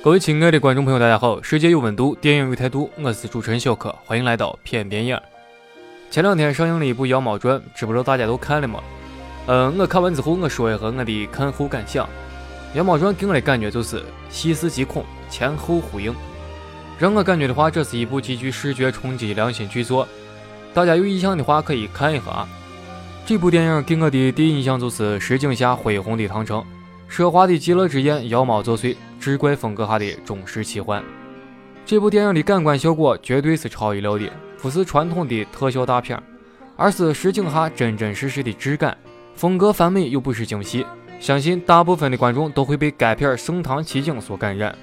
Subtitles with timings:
[0.00, 1.42] 各位亲爱的观众朋友，大家好！
[1.42, 5.18] 世界有温度，电影有态度，我是主持人小柯，欢迎来到片电影。
[6.08, 8.80] 前两天上映了一部《妖猫传》，知不知道大家都看了吗？
[9.48, 12.06] 嗯，我看完之后，我说一下我的看后感想。
[12.74, 14.00] 《妖猫传》给我的感觉就是
[14.30, 16.14] 细思极恐，前后呼应。
[16.96, 20.06] 让我感觉的话，这是一部极具视觉冲击良心巨作。
[20.72, 22.48] 大家有印象的话，可以看一下啊。
[23.26, 26.64] 这部电影给我的第一印象就是石井下恢宏的唐城。
[27.10, 28.94] 奢华的极乐之宴，妖猫作祟，
[29.28, 31.04] 志怪风格下的中式奇幻。
[31.84, 34.26] 这部电影的感官效果绝对是超一流的，
[34.62, 36.18] 不是传统的特效大片，
[36.78, 38.96] 而是实景下真真实实的质感。
[39.34, 40.86] 风格繁美又不失精细，
[41.20, 44.74] 相信大部分的观众都会被该片盛唐奇景所感染。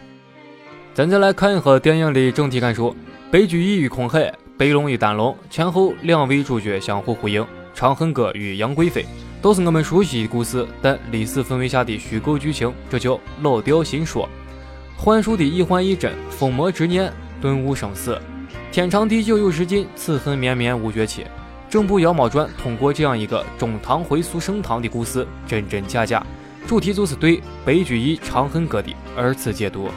[0.93, 2.95] 咱再来看一下电影的整体感受：
[3.31, 7.41] 白居易与空海，白龙与丹龙，前后两位主角相互呼应，
[7.73, 9.03] 《长恨歌》与杨贵妃。
[9.41, 14.27] 都是我们熟悉的故事，但历史氛围下的虚构剧情，这叫老调新说。
[14.97, 18.19] 幻术的一幻一真，疯魔执念，顿悟生死。
[18.71, 21.25] 天长地久有时尽，此恨绵绵无绝期。
[21.69, 26.25] 整部《妖猫传》通过这样一个中唐回溯盛唐的故事，真真假假，
[26.65, 29.89] 主题就是对白居易《长恨歌》的二次解读。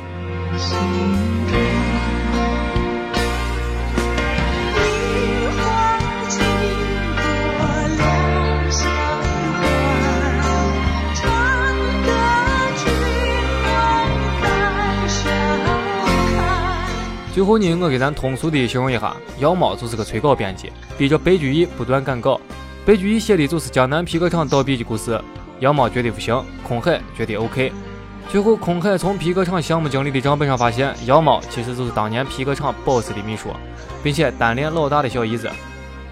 [17.39, 22.41] 最后呢，我给咱通俗的形容一下，妖猫就是个催稿编辑，逼着白居易不断赶稿。
[22.85, 25.23] 白居易写的就是江南皮革厂倒闭的故事，
[25.61, 27.73] 妖猫觉得不行，空海觉得 OK。
[28.29, 33.51] 最后，空海从皮革厂项目经理的账本上发现，妖猫其实就是当年皮革厂 boss 的秘书，
[34.03, 35.49] 并且单恋老大的小姨子。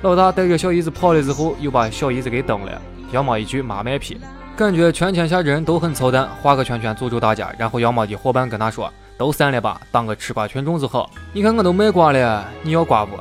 [0.02, 2.80] 老大带着小姨子跑了之后，又把小姨子给蹬了。
[3.10, 4.16] 妖猫一句妈卖批，
[4.56, 7.52] 感觉全天下人都很操蛋，画个圈圈诅咒大家。
[7.58, 8.88] 然后妖猫的伙伴跟他说。
[9.18, 11.10] 都散了吧，当个吃瓜群众就好。
[11.32, 13.18] 你看我都卖瓜了，你要瓜不？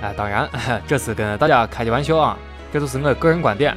[0.00, 0.48] 哎，当然，
[0.86, 2.38] 这是跟大家开的玩笑啊，
[2.72, 3.76] 这都是我个人观点。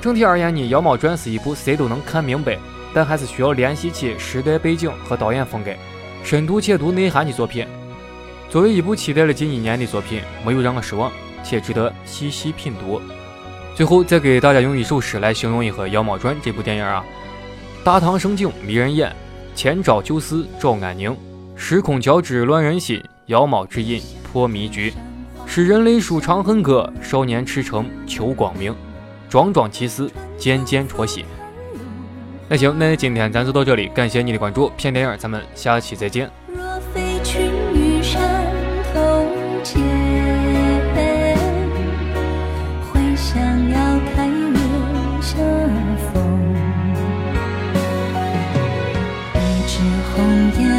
[0.00, 2.56] 整体而言呢，《妖猫传》是一部谁都能看明白，
[2.94, 5.70] 但还是需要联系起时代背景和导演风格，
[6.22, 7.66] 深度且读内涵的作品。
[8.48, 11.10] 作为一部期待了近一年的作品，没有让我失望，
[11.42, 13.02] 且值得细细品读。
[13.74, 17.04] 最后再给大家用一首诗来形容一下《妖猫传》这部电影啊：
[17.82, 19.14] 大唐盛景迷人眼。
[19.56, 21.16] 前朝旧事找安宁，
[21.56, 24.92] 时空交织乱人心，妖猫之音破迷局。
[25.46, 28.74] 诗人泪书长恨歌，少年驰骋求光明，
[29.30, 31.24] 桩桩奇思件件戳心。
[32.50, 36.30] 那行，那今天咱就到这里，感谢你的关注，片电影咱们下期再见。
[36.54, 38.22] 若非群玉山
[38.92, 39.26] 头
[39.62, 39.82] 见，
[42.92, 43.40] 会想
[43.70, 44.58] 要开月
[45.22, 45.34] 相
[46.12, 46.65] 逢。
[50.16, 50.75] 红颜